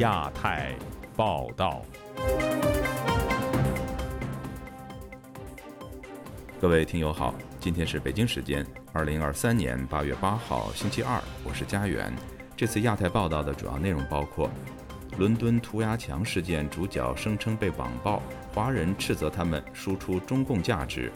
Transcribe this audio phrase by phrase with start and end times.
[0.00, 0.74] 亚太
[1.14, 1.82] 报道，
[6.58, 12.10] 各位听友好，今天是北京时间二零二三年八月八号星期二，我是佳远。
[12.56, 14.48] 这次亚太报道的主要内容包括：
[15.18, 18.22] 伦敦涂鸦墙事件主角声称被网暴，
[18.54, 21.10] 华人斥责他们输出中共价值；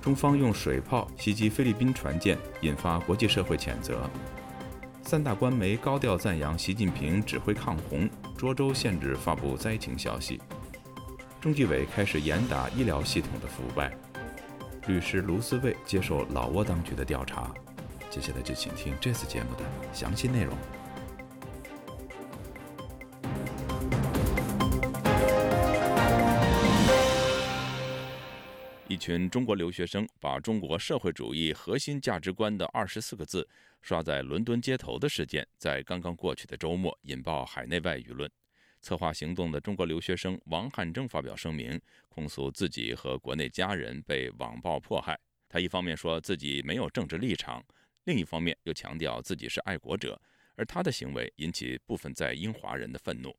[0.00, 4.08] 中方用水炮袭击菲律宾船舰，引发国际社会谴责。
[5.08, 10.38] 三大官媒高调赞扬习近平指挥抗洪，涿州限制发布灾情消息。
[11.40, 13.90] 中纪委开始严打医疗系统的腐败。
[14.86, 17.50] 律师卢思卫接受老挝当局的调查。
[18.10, 20.54] 接下来就请听这次节目的详细内容。
[28.88, 33.46] 一群中国留学生把中国社会主义核心价值观的二十四个字
[33.82, 38.30] 刷在伦敦街头的事件，在刚刚过去的周末引爆海内外舆论。
[38.80, 45.20] 策划行动的中国留学生王汉征发表声明，控诉自己和国内家人被网暴迫害。
[45.50, 47.62] 他一方面说自己没有政治立场，
[48.04, 50.18] 另一方面又强调自己是爱国者，
[50.54, 53.36] 而他的行为引起部分在英华人的愤怒。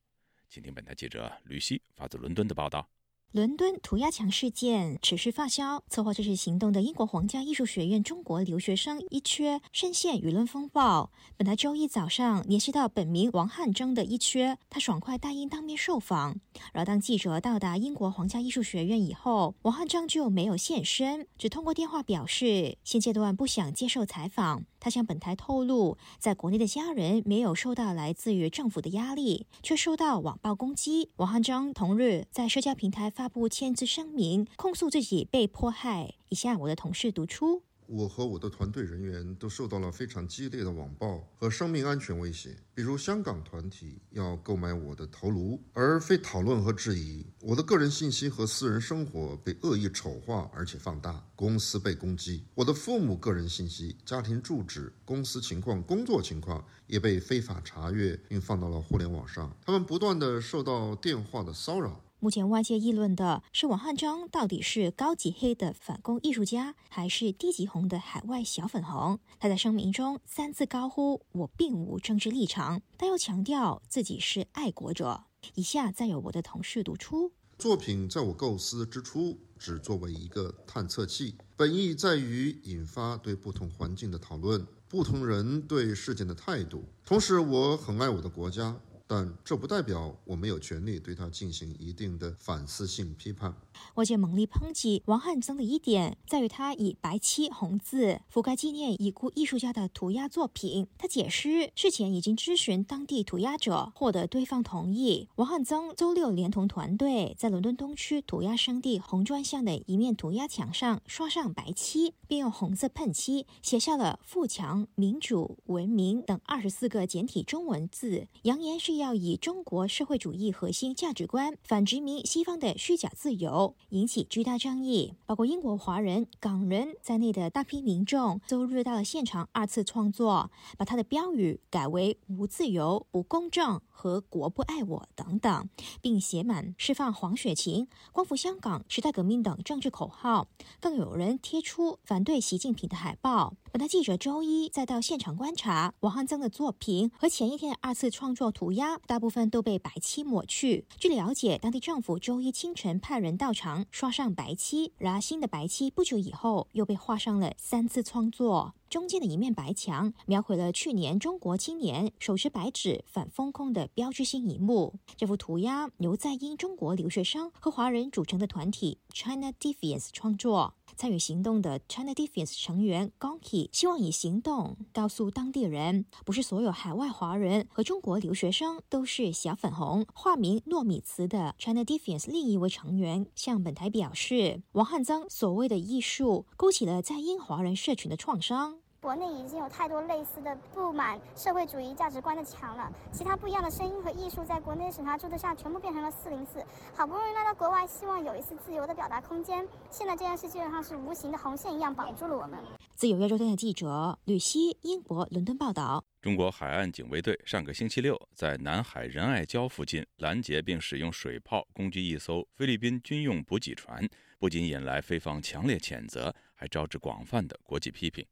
[0.48, 2.88] 请听本台记者吕希发自伦敦的报道。
[3.32, 11.12] 伦敦涂鸦墙事件持续发酵，策划这次行动的英国皇家艺术学院中国留学生一缺深陷舆论风暴。
[11.36, 16.40] 本来周一早上联系到本名王汉征的一缺，他爽快答应当面受访。
[16.72, 24.64] 而，当记者到达英国皇家艺术学院以后，王汉征就没有现身，只通过电话表示现阶段不想接受采访。
[24.80, 31.10] 他向本台透露，在国内的家人没有受到来自于政府的压力，却受到网暴攻击。
[31.16, 36.14] 王汉章同日在社交平台发布签字声明，控诉自己被迫害。
[36.30, 37.62] 以下我的同事读出。
[37.92, 47.26] 我和我的团队人员都受到了非常激烈的网暴和生命安全威胁，比如香港团体要购买我的头颅，而非讨论和质疑。
[47.40, 51.20] 我的个人信息和私人生活被恶意丑化，而且放大。
[51.34, 59.52] 公司被攻击，我的父母个人信息、家庭住址、公司情况、工作情况也被非法查阅，并放到了互联网上。
[59.64, 62.00] 他们不断的受到电话的骚扰。
[62.22, 69.18] 目前外界议论的是王汉章到底是高级黑的反攻艺术家，还是低级红的海外小粉红？
[69.38, 75.24] 他在声明中三次高呼“我并无政治立场”，但又强调自己是爱国者。
[75.54, 86.84] 以下再由我的同事读出：作品在我构思之初只作为一个探测器，本意在于引发对不同环境的讨论，不同人对事件的态度。
[87.06, 88.78] 同时，我很爱我的国家。
[89.10, 93.52] 但这不代表我没有权利对他进行一定的反思性批判。
[93.96, 100.86] 外界猛力抨击王汉增的一点，在于他以白漆红字覆盖纪念已故艺术家的涂鸦作品。
[100.96, 105.28] 他解释，事前已经咨询当地涂鸦者，获得对方同意。
[105.34, 118.99] 王汉增周六连同团队在伦敦东区涂鸦圣地红砖巷的一面涂鸦墙上刷上白漆，并用红色喷漆写下了“富强、民主、文明”等二十四个简体中文字，扬言是。
[119.00, 125.14] 要以中国社会主义核心价值观反殖民西方的虚假自由，引起巨大争议。
[125.26, 135.68] 包括英国华人、港人在内的大批民众周日到了现场，二次创作，把他的标语改为“无自由、不公正”和“国不爱我”等等，
[136.00, 140.48] 并写满“释放黄雪晴、光复香港、时代革命”等政治口号。
[140.80, 143.52] 更有人贴出反对习近平的海报。
[143.70, 150.86] 本台记者周一再到现场观察王汉增的作品和前一天的二次创作涂鸦，大部分都被白漆抹去。
[150.98, 158.74] 据了解，当地政府周一清晨派人到场刷上白漆，然而新的白漆不久以后又被画上了三次创作。
[158.90, 164.94] 中间的一面白墙描绘了去年中国青年手持白纸反封控的标志性一幕。
[165.16, 170.74] 这幅涂鸦由在英中国留学生和华人组成的团体 China Defiance 创作。
[170.96, 180.04] 参与行动的 China Defiance 成员 Gonki 希望以行动告诉当地人，不是所有海外华人和中国留学生都是小粉红。
[180.12, 188.79] 化名糯米糍的 China Defiance 另一位成员向本台表示，王汉增所谓的艺术勾起了在英华人社群的创伤。
[189.00, 196.62] 国内已经有太多类似的不满社会主义价值观的墙了，其他不一样的声音和艺术在国内审查制度下全部变成了四零四。
[196.94, 202.58] 好不容易来到国外，希望有一次自由的表达空间，现在这件事基本上是无形的红线一样绑住了我们。
[202.94, 214.06] 自由亚洲电台记者吕希，英国伦敦报道：中国海岸警卫队上个星期六在南海仁爱礁附近拦截并使用水炮攻击一艘菲律宾军用补给船，
[214.38, 218.26] 不仅引来菲方强烈谴责，还招致广泛的国际批评。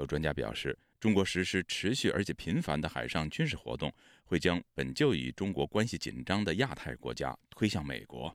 [0.00, 3.92] 有专家表示，中国实施持续而且频繁的海上军事活动，
[4.24, 8.34] 会将本就与中国关系紧张的亚太国家推向美国。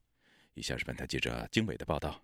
[0.54, 2.22] 以下是本台记者经纬的报道。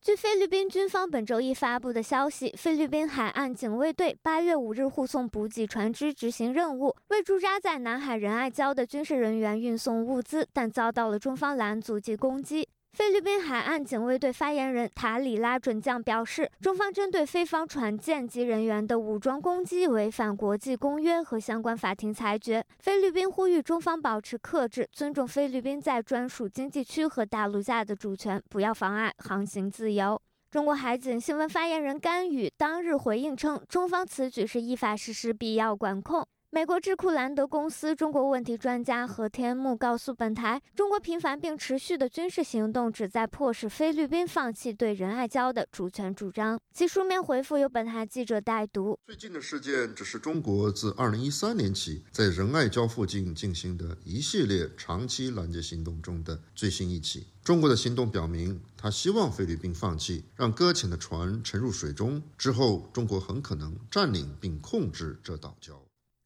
[0.00, 12.68] 据菲律宾军方本周一发布的消息，菲律宾海岸警卫队八月五日护送补给船只执行任务，为驻扎在南海仁爱礁的军事人员运送物资，但遭到了中方拦阻及攻击。
[12.94, 22.64] 菲律宾海岸警卫队发言人塔里拉准将表示，中方针对菲方船舰及人员的武装攻击违反国际公约和相关法庭裁决。
[22.78, 30.22] 菲律宾呼吁中方保持克制，尊重菲律宾在专属经济区和大陆下的主权，不要妨碍航行自由。
[30.52, 36.24] 中国海警新闻发言人甘宇当日回应称，中方此举是依法实施必要管控。
[36.54, 46.56] 美国智库兰德公司中国问题专家何天木告诉本台，中国频繁并持续的军事行动旨在迫使菲律宾放弃对仁爱礁的主权主张。
[46.72, 48.96] 其书面回复由本台记者代读。
[49.04, 57.26] 最近的事件只是中国自2013年起在仁爱礁附近进行的一系列长期拦截行动中的最新一起。
[57.42, 62.22] 中国的行动表明，他希望菲律宾放弃，让搁浅的船沉入水中。
[62.38, 65.74] 之后，中国很可能占领并控制这岛礁。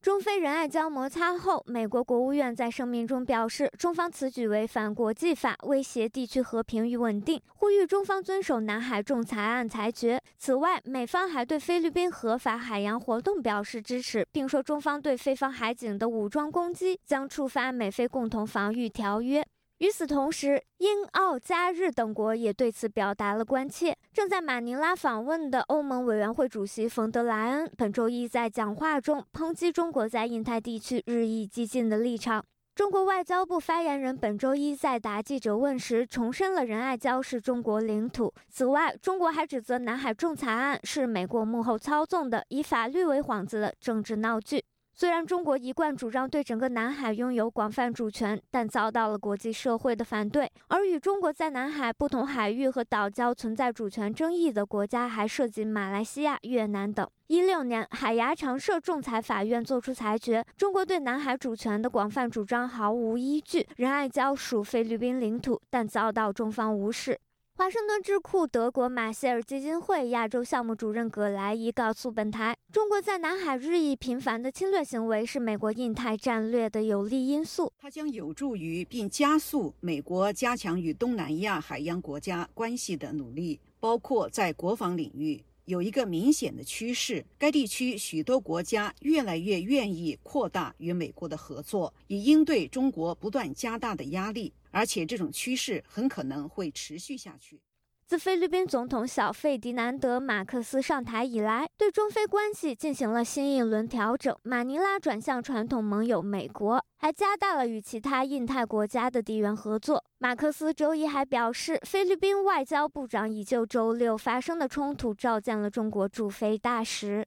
[0.00, 10.20] 中非仁爱礁摩擦后，美国国务院在声明中表示，中方此举违反国际法，威胁地区和平与稳定，呼吁中方遵守南海仲裁案裁决。
[10.38, 19.44] 此外，美方还对菲律宾合法海洋活动表示支持，并说中方对菲方海警的武装攻击将触发美菲共同防御条约。
[19.78, 23.96] 与此同时，英、澳、加、日等国也对此表达了关切。
[24.12, 32.44] 正在马尼拉访问的欧盟委员会主席冯德莱恩本周一在讲话中抨击中国在印太地区日益激进的立场。
[32.74, 38.34] 中国外交部发言人本周一在答记者问时重申了仁爱礁是中国领土。
[38.48, 44.64] 此外，中国还指责南海仲裁案是美国幕后操纵的、以法律为幌子的政治闹剧。
[45.00, 50.50] 虽然中国一贯主张对整个南海拥有广泛主权，但遭到了国际社会的反对。
[50.66, 57.08] 而与中国在南海不同海域和岛礁存在主权争议的国家还涉及马来西亚、越南等。
[57.28, 67.16] 一六年，海牙常设仲裁法院作出裁决，中国对南海主权的广泛主张毫无依据，仁爱礁属菲律宾领土，但遭到中方无视。
[67.58, 77.72] 华盛顿智库德国马歇尔基金会亚洲项目主任葛莱伊告诉本台，中国在南海日益频繁的侵略行为是美国印太战略的有利因素。
[77.76, 85.42] 它将有助于并加速美国加强与东南亚海洋国家关系的努力，包括在国防领域。
[85.64, 94.50] 有一个明显的趋势，该地区许多国家越来越愿意扩大与美国的合作，以应对中国不断加大的压力。
[94.70, 97.60] 而且这种趋势很可能会持续下去。
[98.06, 104.34] 自菲律宾总统小费迪南德·马克思上台以来，对中非关系进行了新一轮调整。
[104.44, 110.02] 马尼拉转向传统盟友美国，还加大了与其他印太国家的地缘合作。
[110.16, 117.26] 马克思周一还表示，菲律宾外交部长已就周六发生的冲突召见了中国驻菲大使。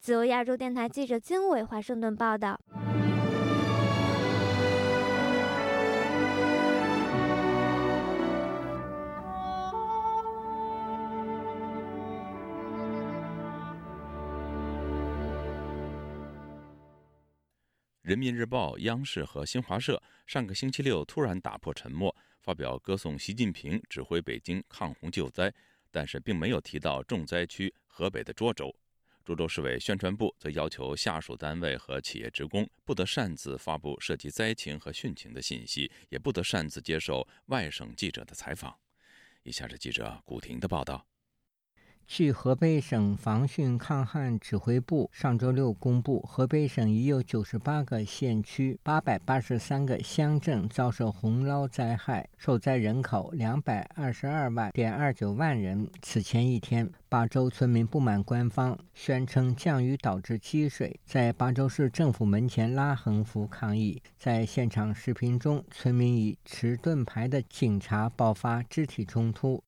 [0.00, 2.58] 自由亚洲电台记者经纬华盛顿报道。
[18.02, 25.52] 人民日报、央视和新华社上个星期六突然打破沉默，发表歌颂习近平指挥北京抗洪救灾，
[25.90, 28.74] 但是并没有提到重灾区河北的涿州。
[29.22, 38.74] 涿州市委宣传部则要求下属单位和企业职工不得擅自发布涉及灾情和汛情的信息，也不得擅自接受外省记者的采访。
[39.42, 41.06] 以下是记者古婷的报道。
[42.06, 55.88] 据河北省防汛抗旱指挥部上周六公布，河北省已有九十八个县区、八百八十三个乡镇遭受洪涝灾害，受灾人口两百二十二万点二九万人。
[56.02, 64.02] 此前一天，巴州村民不满官方宣称降雨导致积水，在巴州市政府门前拉横幅抗议。
[64.18, 69.62] 在现场视频中，村民与持盾牌的警察爆发肢体冲突。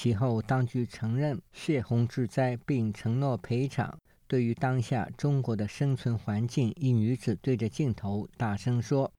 [0.00, 3.98] 其后，当局承认泄洪致灾，并承诺赔偿。
[4.28, 9.10] 对于当下中国的生存环境，一女子对着镜头大声说。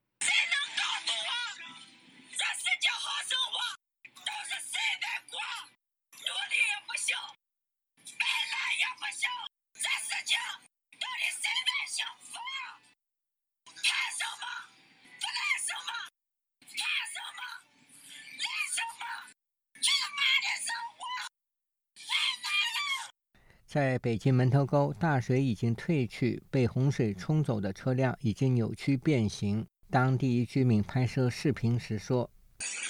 [24.01, 29.65] 北京门头沟，大水已经退去，被洪水冲走的车辆已经扭曲变形。
[29.89, 32.29] 当地一居民拍摄视频时说：“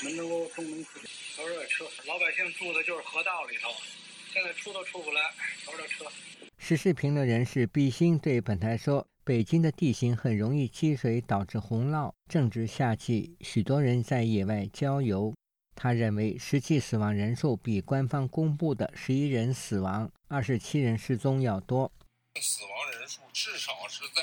[0.04, 3.70] 门头沟东门附近都是车，老百姓住的就是河道里头，
[4.34, 5.22] 现在出都出不来，
[5.66, 6.06] 都是车。”
[6.58, 12.12] 实视频的人士毕鑫对本台说：“北京的地形很容易积水，导致洪涝。
[12.28, 15.34] 正值夏季，许多人在野外郊游。”
[15.74, 21.92] 他认为实际死亡人数比官方公布的十一人死亡、二十七人失踪要多。
[22.40, 24.22] 死亡人数至少是在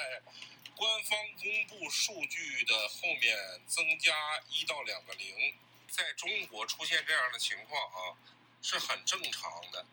[0.76, 3.36] 官方公布数据的后面
[3.66, 4.14] 增加
[4.48, 5.52] 一到两个零，
[5.90, 8.14] 在中国出现这样的情况啊，
[8.62, 9.84] 是很正常的。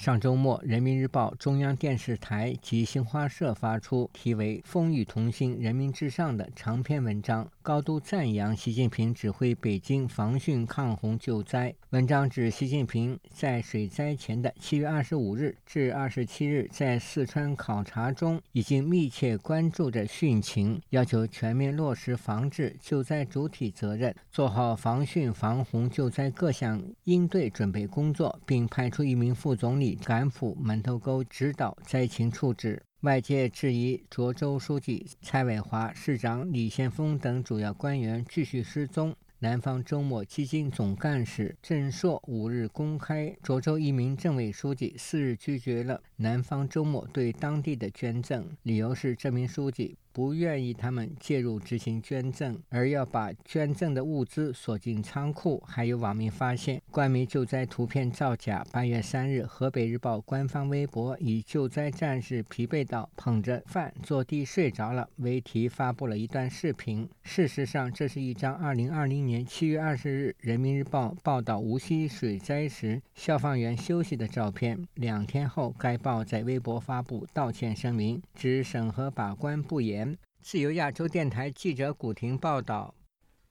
[0.00, 11.74] 上周末，《人民日报》、中央电视台及新华社发出题为《风雨同心，人民至上》的长篇文章，高度赞扬习近平指挥北京防汛抗洪救灾。
[11.90, 29.89] 文章指，习近平在水灾前的七月二十五日至二十七日在四川考察中，已经密切关注着汛情，要求全面落实防治救灾主体责任，做好防汛防洪救灾各项应对准备工作，并派出一名副总理。
[29.94, 39.14] 赶赴门头沟指导灾情处置，外界质疑涿州书记蔡伟华、市长李先锋等主要官员继续失踪。
[39.42, 49.96] 南方周末基金总干事郑硕五日公开，涿州一名政委书记四日拒绝了南方周末对当地的捐赠，理由是这名书记。
[50.12, 55.62] 不愿意他们介入执行捐赠，而要把捐赠的物资锁进仓库。
[55.64, 58.66] 还有网民发现官媒救灾图片造假。
[58.72, 67.08] 八月三日，河北日报官方微博以“救灾战士疲惫到捧着饭坐地睡着了”为题发布了一段视频。
[67.22, 74.76] 事实上，这是一张二零二零年七月二十日人民日报报道无锡水灾时消防员休息的照片。
[74.94, 80.16] 两天后，该报在微博发布道歉声明，指审核把关不严。
[80.42, 82.94] 自由亚洲电台记者古婷报道：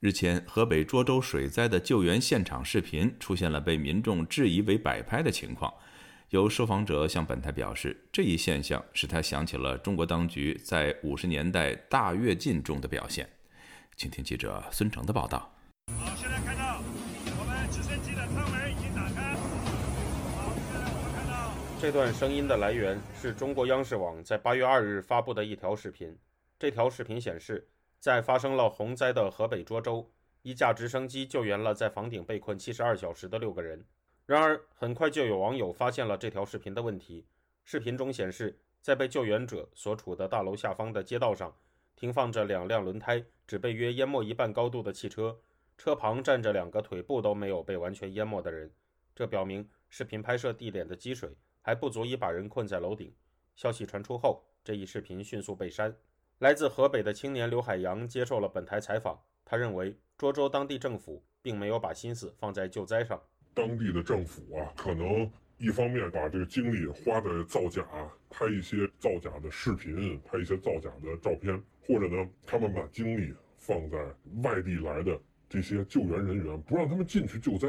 [0.00, 5.72] 日前，河北涿州水灾的救援现场视频出现了被民众质疑为摆拍的情况。
[6.30, 13.28] 有受访者向本台表示，这一现象使他想起了中国当局在五十年代大跃进中的表现。
[13.96, 15.52] 请听记者孙成的报道。
[21.80, 26.14] 这段声音的来源是中国央视网在八月二日发布的一条视频。
[26.58, 27.66] 这条视频显示，
[27.98, 30.06] 在发生了洪灾的河北涿州，
[30.42, 33.82] 一架直升机救援了在房顶被困七十二小时的六个人。
[34.26, 37.24] 然而，很快就有网友发现了这条视频的问题。
[37.64, 41.50] 视频中显示，在被救援者所处的大楼下方的街道上，
[41.96, 45.34] 停放着两辆轮胎只被约淹没一半高度的汽车，
[45.78, 48.70] 车旁站着两个腿部都没有被完全淹没的人。
[49.16, 53.12] 这表明，视频拍摄地点的积水还不足以把人困在楼顶。
[53.54, 55.94] 消息传出后，这一视频迅速被删。
[56.38, 59.20] 来自河北的青年刘海洋接受了本台采访。
[59.44, 63.20] 他认为，涿州当地政府并没有把心思放在救灾上。
[63.52, 67.84] 当地的政府啊，可能一方面把这个精力花在造假，
[68.30, 73.98] 拍一些造假的视频，拍一些造假的照片，或者呢，他们把精力放在
[74.42, 77.66] 外地来的这些救援人员，不让他们进去救灾。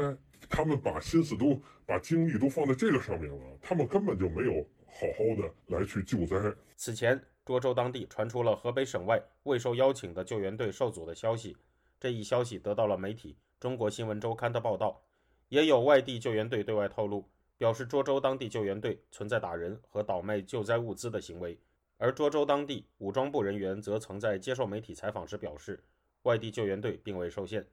[0.48, 6.36] 他们把心思都把精力都放在这个上面了，他们根本就没有好好的来去救灾。
[6.76, 7.22] 此前。
[7.44, 11.56] 涿州当地传出了河北省外未受邀请的救援队受阻的消息，
[11.98, 15.02] 这一消息得到了媒体《中国新闻周刊》的报道。
[15.48, 21.58] 也有外地救援队对外透露，表示涿州当地救援队存在打人和倒卖救灾物资的行为。
[21.96, 25.82] 而涿州当地武装部人员则曾在接受媒体采访时表示，
[26.22, 27.66] 外地救援队并未受限。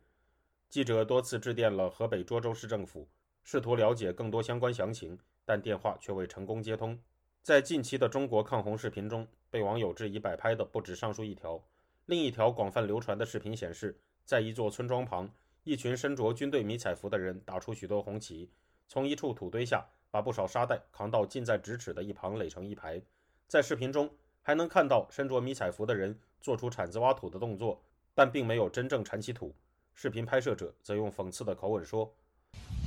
[0.69, 3.09] 记者多次致电了河北涿州市政府，
[3.43, 6.95] 试图了解更多相关详情，但电话却未成功接通。
[7.41, 11.59] 在近期的中国抗洪视频中，被网友质疑摆拍的不止上述一条。
[12.05, 15.27] 另一条广泛流传的视频显示，在一座村庄旁，
[15.63, 18.47] 一群身着军队迷彩服的人打出许多红旗，
[18.87, 23.01] 从一处土堆下把不少沙袋扛到近在咫尺的一旁垒成一排。
[23.47, 24.07] 在视频中，
[24.43, 27.81] 还能看到身着迷彩服的人做出铲子挖土的动作，
[28.13, 29.51] 但并没有真正铲起土。
[30.01, 32.09] 视频拍摄者则用讽刺的口吻说：“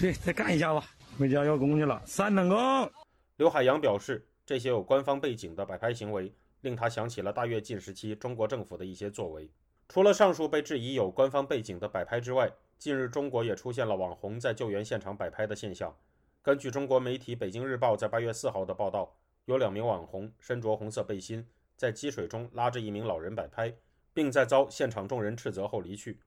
[0.00, 0.82] 对，再干一下吧，
[1.18, 2.56] 回家要工去了，三等功。”
[3.36, 4.26] 刘海洋表示。
[4.44, 9.48] 这些有官方背景的摆拍行为，令他想起了大跃进时期中国政府的一些作为。
[9.88, 15.94] 除了上述被质疑有官方背景的摆拍之外，近日中国也出现了网红在救援现场摆拍的现象。
[16.42, 19.14] 根据中国媒体《北京日报》在八月四号的报道，
[19.44, 23.72] 有两名网红身着红色背心，在积水中拉着一名老人摆拍，
[24.12, 26.18] 并在遭现场众人斥责后离去。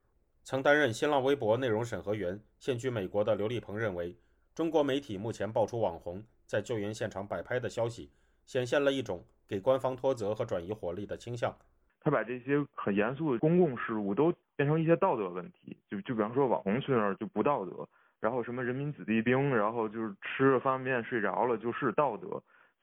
[0.45, 4.15] 曾担任新浪微博内容审核员、现居美国的刘立鹏认为，
[4.53, 6.23] 中国媒体目前爆出网红。
[6.45, 8.11] 在救援现场摆拍的消息，
[8.45, 11.51] 显现了一种给官方脱责和转移火力的倾向。
[11.99, 22.27] 他把这些很严肃的公共事务都变成一些道德问题，就就比方说网红去那儿就不道德，然后什么人民子弟兵，然后就是吃了方便面睡着了就是道德，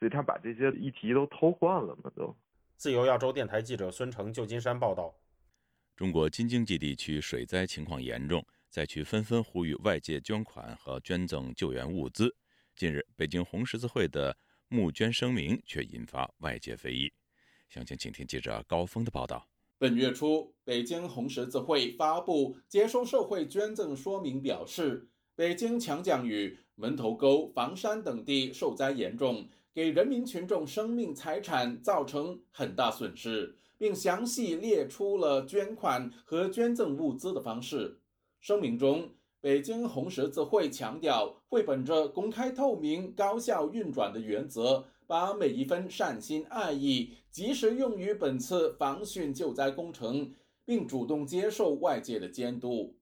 [0.01, 2.35] 所以他把这些议题都偷换了嘛都。
[2.75, 5.15] 自由亚洲电台记者孙成，旧金山报道。
[5.95, 12.35] 中国京津冀地区水灾情况严重，灾区纷纷呼吁外界捐款和捐赠救援物资。
[12.75, 14.35] 近日，北京红十字会的
[14.69, 17.13] 募捐声明却引发外界非议。
[17.69, 19.47] 详情，请听记者高峰的报道。
[19.77, 37.99] 本月初，北京红十字会发布接收社会捐赠说明，表示北京强降雨、门头沟、房山等地受灾严重，给人民群众生命财产造成很大损失，并详细列出了捐款和捐赠物资的方式。
[38.39, 39.11] 声明中，
[39.41, 44.85] 北京红十字会强调，会本着公开、透明、高效运转的原则。
[45.05, 50.33] 把每一分善心爱意及时用于本次防汛救灾工程，
[50.65, 52.97] 并主动接受外界的监督。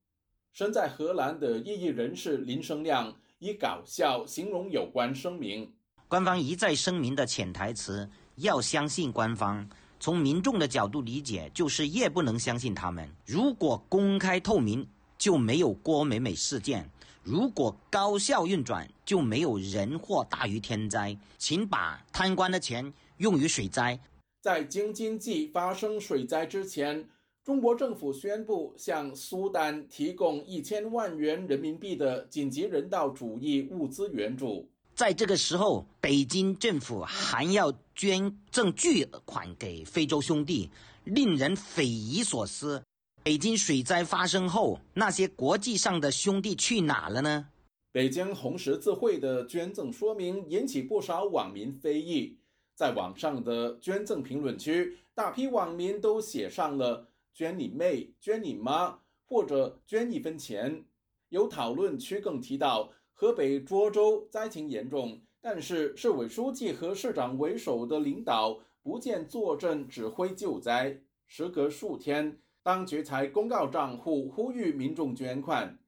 [0.54, 5.70] 身在荷兰的异议人士林生亮以搞笑形容有关声明。
[6.08, 9.68] 官方一再声明的潜台词要相信官方，
[10.00, 13.06] 从民众的角度理解就是越不能相信他们。
[13.26, 14.84] 如果公开透明，
[15.18, 16.88] 就没有郭美美事件。
[17.22, 21.14] 如果高效运转，就没有人祸大于天灾。
[21.36, 24.00] 请把贪官的钱用于水灾。
[24.40, 27.06] 在京津冀发生水灾之前，
[27.44, 34.66] 中国政府宣布向苏丹提供一千万元人民币的紧急人道主义物资援助。
[34.94, 40.70] 在这个时候，北京政府还要捐赠巨款给非洲兄弟，
[41.04, 42.82] 令人匪夷所思。
[43.22, 47.46] 北京水灾发生后，那些国际上的兄弟去哪了呢？
[47.92, 52.38] 北京红十字会的捐赠说明引起不少网民非议，
[52.74, 60.82] 在网上的捐赠评论区，大批网民都写上了“捐你妹”“捐你妈”或者“捐一分钱”。
[61.28, 71.00] 有讨论区更提到，河北涿州灾情严重，但是市委书记和市长为首的领导不见坐镇指挥救灾。
[71.26, 72.40] 时隔数天。
[72.62, 75.78] 当局才公告账户，呼吁民众捐款。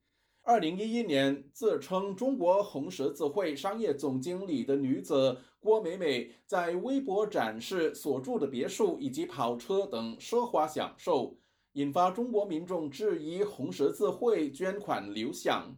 [0.41, 11.37] 二零一一年，自称中国红十字会商业总经理的女子郭美美在微博展示所住的别墅以及跑车等奢华享受，
[11.75, 15.77] 引发中国民众质疑红十字会捐款流向。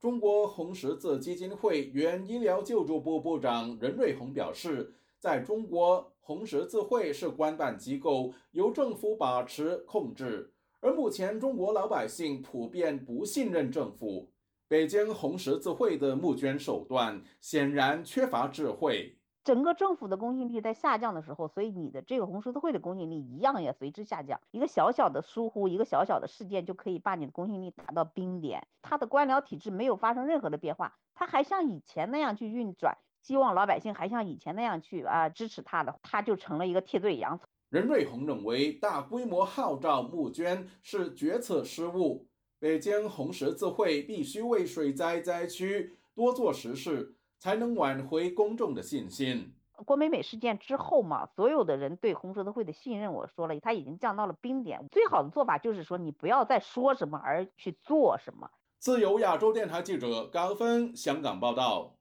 [0.00, 4.94] 中国红十字基金会原医疗救助部部长任瑞红表示。
[5.18, 10.52] 在中国，红十字会是官办机构，由政府把持控制。
[10.78, 14.30] 而目前，中国老百姓普遍不信任政府。
[14.68, 19.15] 北京红十字会的募捐手段显然缺乏智慧。
[19.46, 24.40] 整个政府的公信力在下降的时候，所以你的这个红十字会的公信力一样也随之下降。
[24.50, 28.66] 一个小小的疏忽，一个小小的事件，就可以把你的公信力打到冰点。
[28.82, 32.98] 他的官僚体制没有发生任何的变化，他还像以前那样去运转。
[33.22, 37.38] 希望老百姓还像以前那样去啊支持他的，他就成了一个替罪羊。
[37.70, 42.26] 任瑞红认为，大规模号召募捐是决策失误。
[42.58, 49.52] 北京红十字会必须为水灾灾区多做实事，才能挽回公众的信心。
[49.84, 54.86] 郭美美事件之后嘛，所有的人对红十字会的信任，我说了，他已经降到了冰点。
[54.90, 58.50] 最好的做法就是说，你不要再说什么，而去做什么。
[58.78, 61.95] 自由亚洲电台记者高峰香港报道。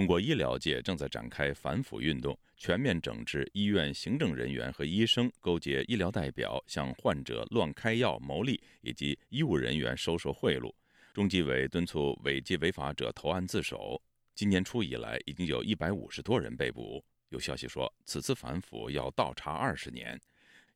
[0.00, 10.72] 中国医疗界正在展开反腐运动，全面整治医院行政人员和医生勾结医疗代表向患者乱开药牟利，以及医务人员收受贿赂。
[11.12, 14.00] 中纪委敦促违纪违法者投案自首。
[14.34, 17.04] 今年初以来，已经有一百五十多人被捕。
[17.28, 20.18] 有消息说，此次反腐要倒查二十年。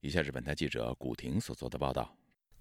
[0.02, 2.14] 以下是本台记者古婷所做的报道。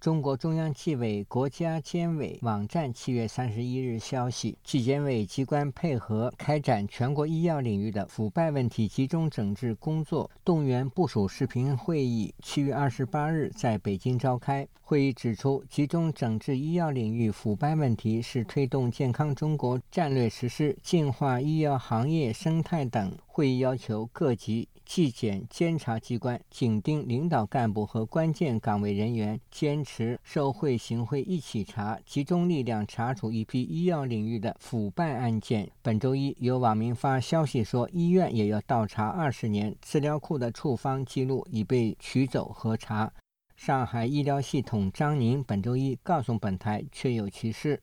[0.03, 14.67] 中国中央纪委国家监委网站七月三十一日消息，纪检委机关配合开展全国医药领域的腐败问题集中整治工作动员部署视频会议，七月二十八日在北京召开。
[14.81, 23.17] 会议指出，集中整治医药领域腐败问题是推动健康中国战略实施、净化医药行业生态等。
[23.25, 24.67] 会议要求各级。
[24.85, 30.19] 纪检监察机关紧盯领导干部和关键岗位人员坚持。
[30.23, 35.69] 受贿行贿一起查，集中力量查处一批医药领域的腐败案件。
[35.81, 43.11] 本周一，有网民发消息说，医院也要倒查二十年，资料库的处方记录已被取走核查。
[43.55, 47.81] 上海医疗系统张宁本周一告诉本台，确有其事。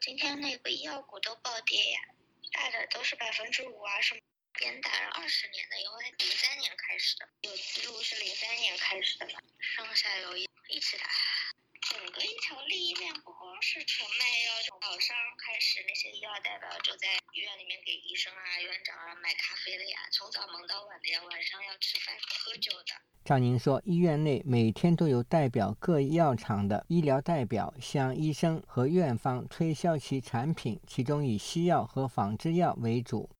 [0.00, 2.00] 今天那个医药股都暴跌呀，
[2.54, 4.20] 大的都是百分之五啊什么。
[4.60, 9.26] 连打了二十年的，因为零三年开始的，有记录是零三年开始的，
[9.58, 11.04] 上下游一一起打，
[11.80, 22.92] 整个一条利益链不光是从卖药从早上开始，那些医药代表就在医院里面给医生啊、院长啊买咖啡的呀，从早忙到晚的呀，晚上要吃饭喝酒的。
[23.24, 33.30] 张宁说，医院内每天都有代表各药厂的医疗代表向医生和院方推销其产品，其中以西药和仿制药为主。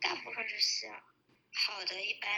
[0.00, 0.92] 大部分是西药，
[1.52, 2.30] 好的，一般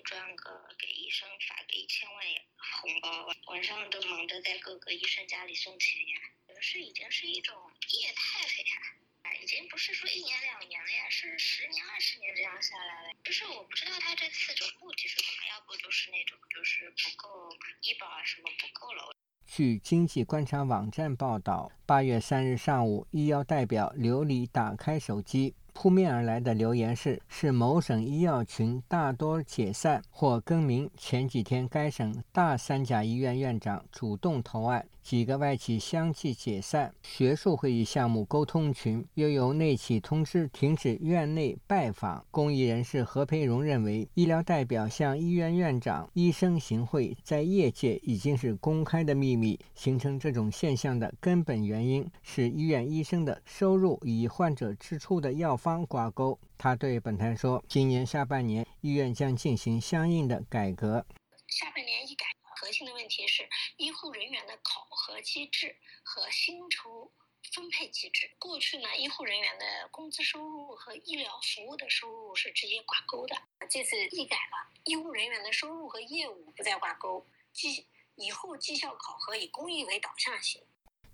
[0.00, 2.24] 赚个给医生发个一千万
[2.56, 6.14] 红包，晚上都忙着在各个医生家里送钱呀。
[6.60, 7.54] 是已经是一种
[7.88, 13.10] 业态了呀，已经不是说一年两年了呀，是十年二十年这样下来了。
[13.22, 19.14] 就是我不知道他这次的目的是什么，要不就是那种就是不够医保啊什么不够了。
[19.46, 25.54] 据经济观察网站报道，八月三日上午，医药代表刘礼打开手机。
[25.80, 30.90] 扑面而来的留言是：是某省医药群大多解散或更名。
[30.96, 34.84] 前几天，该省大三甲医院院长主动投案。
[35.00, 42.22] 几个外企相继解散，学术会议项目沟通群又由内企通知停止院内拜访。
[42.30, 49.58] 公益人士何培荣认为，医疗代表向医院院长、医生行贿，在业界已经是公开的秘密。
[49.74, 56.40] 形成这种现象的根本原因是医院医生的收入与患者支出的药方方挂钩。
[56.56, 61.04] 他对本台说：“今年下半年，医院将进行相应的改革。
[61.46, 62.24] 下半年一改。”
[62.56, 67.12] 核心的问题是医护人员的考核机制和薪酬
[67.52, 68.30] 分配机制。
[68.38, 73.36] 过去呢，医护人员的工资收入和医疗服务的收入是直接挂钩的。
[73.68, 80.62] 这次一改了，医护人员的收入和业务不再挂钩，绩以后绩效考核以公益为导向型。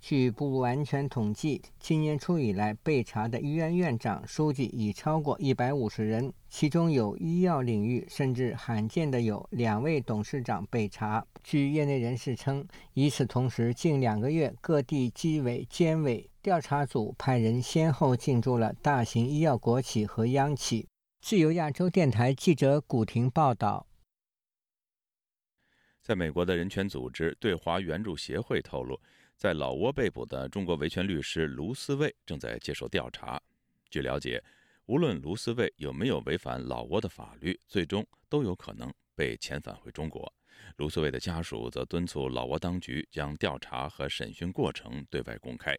[0.06, 11.26] 据不完全统计，今年初以来被查的医院院长、书记已超过一百五十人，其中有医药领域甚至罕见的有两位董事长被查。
[11.42, 20.86] 据业内人士称，与此同时，近两个月，各地纪委监委调查组派人先后进驻了大型医药国企和央企。
[21.22, 23.86] 自由亚洲电台记者古婷报道。
[26.02, 29.00] 在美国的人权组织对华援助协会透露。
[29.36, 33.40] 在老挝被捕的中国维权律师卢思卫正在接受调查。
[33.90, 34.42] 据了解，
[34.86, 40.32] 无论卢思卫有没有违反老挝的法律，最终都有可能被遣返回中国。
[40.76, 45.76] 卢思卫的家属则敦促老挝当局将调查和审讯过程对外公开。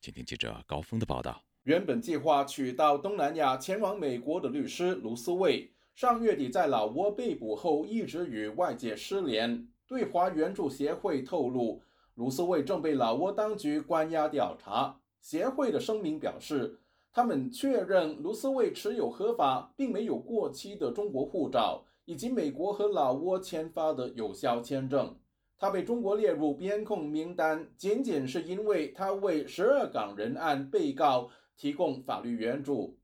[0.00, 1.42] 请听记者高峰的报道。
[1.64, 9.68] 原本计划取到东南亚前往美国的律师卢思卫，上月底在老挝被捕后一直与外界失联。
[9.86, 11.82] 对华援助协会透露。
[12.20, 15.00] 卢思卫正被老挝当局关押调查。
[15.22, 16.78] 协会的声明表示，
[17.10, 25.16] 他们确认卢思卫持有合法并没有过期的中国护照，以及美国和老挝签发的有效签证。
[25.58, 32.98] 他被中国列入边控名单，仅仅是因为他为十二港人案被告提供法律援助。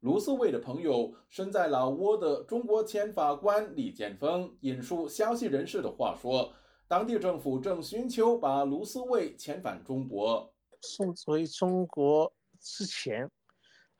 [0.00, 6.54] 卢思卫的朋友身在老挝的中国前法官李建峰引述消息人士的话说。
[6.92, 10.52] 当地政府正寻求把卢思卫遣返中国，
[10.82, 13.30] 送回中国之前。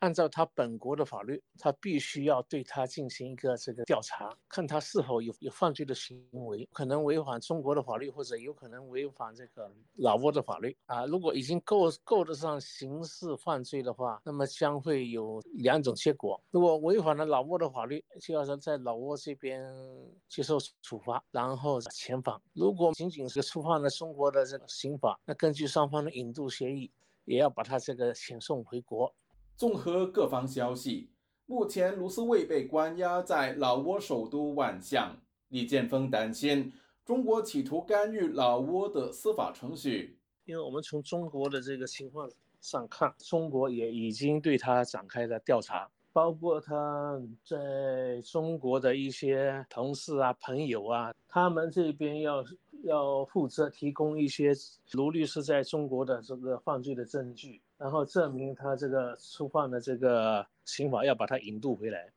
[0.03, 11.07] 按照他本国的法律，他必须要对他进行一个这个调查，看他是否有有犯罪的行为，可能违反中国的法律，或者有可能违反这个老挝的法律啊。
[11.07, 19.65] 如果已经够够得上刑事犯罪的话，那么将会有两种结果：如果违反了老挝的法律，就要说在老挝这边
[20.29, 26.91] 接受处罚，然后遣返；如果仅仅是触犯了中国的这个刑法，那根据双方的引渡协议，
[27.25, 29.15] 也要把他这个遣送回国。
[29.63, 31.09] 综合各方消息，
[31.47, 35.17] 目前卢思卫被关押在老挝首都万象。
[35.51, 36.73] 李建峰担心
[37.05, 42.29] 中国企图干预老挝的司法程序，因为我们从中国的这个情况
[42.61, 52.45] 上看，中国也已经对他展开了调查，包括他在中国的一些同事啊、朋友啊，他们这边要
[52.83, 54.53] 要负责提供一些
[54.95, 57.63] 卢律师在中国的这个犯罪的证据。
[57.83, 62.13] 然后证明他这个触犯的这个刑法，要把他引渡回来。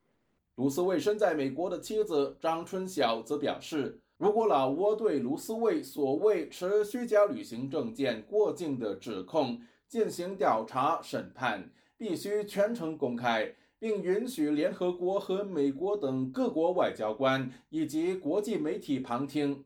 [0.54, 19.64] 卢思卫身在美国的妻子张春晓则表示，如果老挝对卢思卫所谓持虚假旅行证件过境的指控进行调查审判，必须全程公开，并允许联合国和美国等各国外交官以及国际媒体旁听。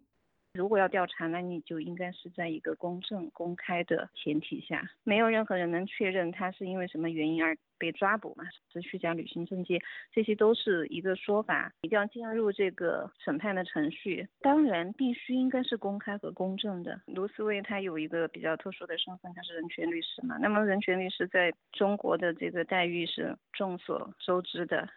[0.52, 8.44] 如果要调查，那你就应该是在一个公正、公开的前提下，没有任何人能确认他是因为什么原因而被抓捕嘛？
[8.72, 9.80] 是虚假旅行证件，
[10.12, 11.72] 这些都是一个说法。
[11.82, 17.00] 一定要进入这个审判的程序，当然必须应该是公开和公正的。
[17.06, 20.36] 卢思卫他有一个比较特殊的身份，他是人权律师嘛。
[20.38, 24.88] 那么人权律师在中国的这个待遇是众所周知的。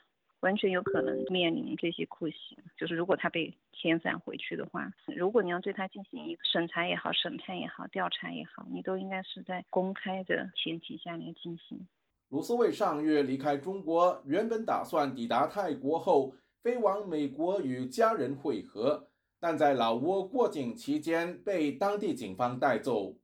[0.43, 11.87] 完全有可能面临这些酷刑，就是如果他被遣返回去的话，如果你要对他进行一个审查也好、审判也好、调查也好，你都应该是在公开的前提下来进行。
[12.27, 19.07] 卢思卫上月离开中国，原本打算抵达泰国后飞往美国与家人会合，
[19.39, 23.15] 但在老挝过境期间被当地警方带走。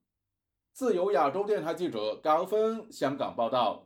[0.71, 3.86] 自由亚洲电台记者高峰香港报道。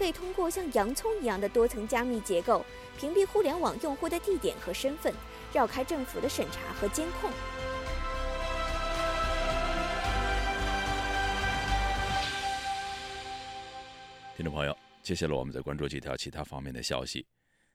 [0.00, 2.64] 可以通过像洋葱一样的多层加密结构，
[2.98, 5.12] 屏蔽互联网用户的地点和身份，
[5.52, 7.30] 绕开政府的审查和监控。
[14.34, 17.26] 听众朋友，接下来我们再关注几条其他方面的消息。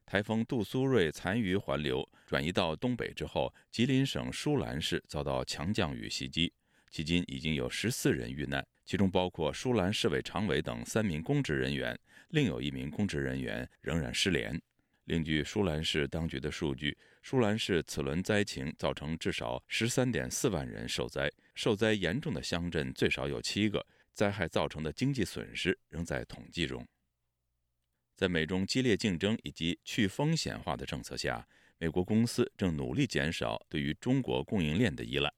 [0.04, 6.52] 台风杜苏芮残余环流转移到东北之后，吉林省舒兰市遭到强降雨袭击，
[6.92, 11.98] 迄今已经有十四人遇难，其中包括舒兰市委常委等三名公职人员，
[12.30, 14.62] 另有一名公职人员仍然失联。
[15.06, 26.88] 另据舒兰市当局的数据，舒兰市此轮灾情造成至少十三点四万人受灾，受灾严重的乡镇最少有七个，灾害造成的经济损失仍在统计中。
[28.16, 35.32] 在美中激烈竞争以及去风险化的政策下，美国公司正努力减少对于中国供应链的依赖。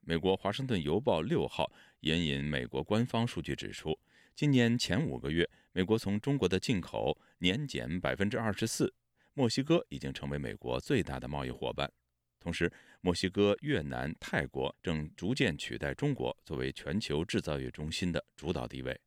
[0.00, 1.72] 美国《华盛顿邮报》六号
[2.06, 3.98] 援引美国官方数据指出，
[4.32, 8.94] 今年前五个月，美国从中国的进口年减百分之二十四。
[9.34, 11.92] 墨西哥已经成为美国最大的贸易伙伴，
[12.38, 19.00] 同时，墨西哥、越南、泰国正逐渐取代中国作为全球制造业中心的主导地位。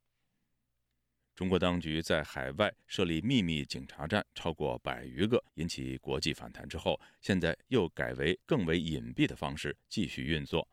[1.33, 10.67] 中国当局在海外设立秘密警察站超过百余个，引起国际反弹之后，现在又改为更为隐蔽的方式继续运作。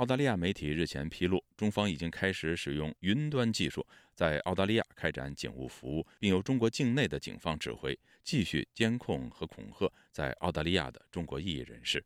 [0.00, 12.02] 澳大利亚媒体日前披露，中方已经开始使用云端技术，在澳大利亚开展警务服务，并由中国境内的警方指挥，继续监控和恐吓在澳大利亚的中国异议人士。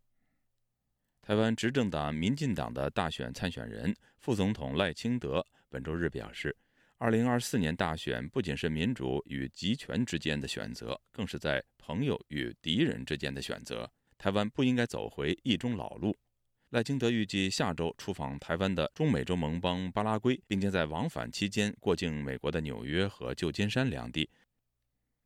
[1.23, 6.55] 台湾执政党民进党的大选参选人副总统赖清德本周日表示。
[6.99, 13.89] 二零二四年大选不仅是民主与集权之间的选择，更是在朋友与敌人之间的选择。
[14.19, 16.17] 台湾不应该走回一中老路。
[16.75, 24.29] 赖清德预计下周出访台湾的中美洲盟邦巴拉圭，并将在往返期间过境美国的纽约和旧金山两地。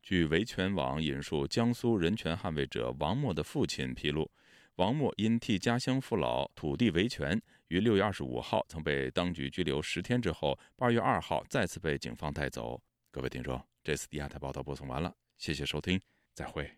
[0.02, 4.30] 据维权网引述江苏人权捍卫者王默的父亲披露，
[4.74, 7.40] 王默因替家乡父老土地维权。
[7.68, 12.78] 于六月二十五号曾被当局拘留十天之后，八月二号再次被警方带走。
[13.11, 15.98] 各位听众，这次第二台报道播送完了，谢谢收听，
[16.34, 16.70] 再会。